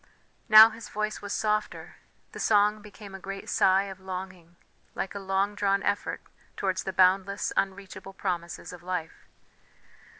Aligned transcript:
Now 0.49 0.71
his 0.71 0.89
voice 0.89 1.21
was 1.21 1.31
softer; 1.31 1.97
the 2.31 2.39
song 2.39 2.81
became 2.81 3.13
a 3.13 3.19
great 3.19 3.47
sigh 3.49 3.83
of 3.83 3.99
longing, 3.99 4.55
like 4.95 5.13
a 5.13 5.19
long 5.19 5.53
drawn 5.53 5.83
effort 5.83 6.21
towards 6.57 6.85
the 6.85 6.91
boundless, 6.91 7.53
unreachable 7.55 8.13
promises 8.13 8.73
of 8.73 8.81
life. 8.81 9.27